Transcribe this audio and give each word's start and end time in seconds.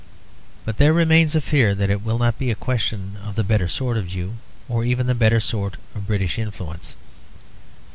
But 0.65 0.77
there 0.77 0.93
remains 0.93 1.35
a 1.35 1.41
fear 1.41 1.75
that 1.75 1.91
it 1.91 2.01
will 2.01 2.17
not 2.17 2.39
be 2.39 2.49
a 2.49 2.55
question 2.55 3.17
of 3.23 3.35
the 3.35 3.43
better 3.43 3.67
sort 3.67 3.97
of 3.97 4.07
Jew, 4.07 4.37
or 4.67 4.83
of 4.83 5.05
the 5.05 5.13
better 5.13 5.39
sort 5.39 5.77
of 5.93 6.07
British 6.07 6.39
influence. 6.39 6.95